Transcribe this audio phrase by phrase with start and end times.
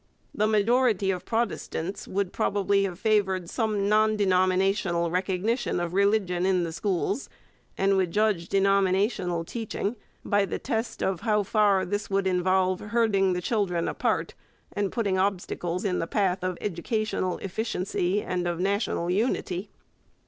[0.33, 6.63] The majority of Protestants would probably have favoured some non denominational recognition of religion in
[6.63, 7.29] the schools,
[7.77, 9.95] and would judge denominational teaching
[10.25, 14.33] by the test of how far this would involve herding the children apart
[14.71, 19.69] and putting obstacles in the path of educational efficiency and of national unity.